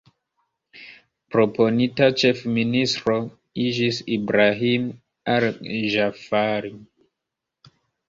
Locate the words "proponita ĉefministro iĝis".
1.35-4.03